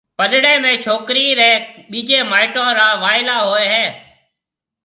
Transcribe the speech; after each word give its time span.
پڏݪيَ 0.17 0.53
۾ 0.63 0.71
ڇوڪرِي 0.83 1.25
رَي 1.39 1.51
ٻيجيَ 1.89 2.19
مائيٽون 2.31 2.69
را 2.79 2.87
وائلا 3.03 3.37
ھوئيَ 3.47 3.65
ھيََََ 3.73 3.85